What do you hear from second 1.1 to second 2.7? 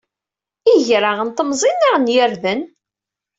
n temẓin neɣ n yirden?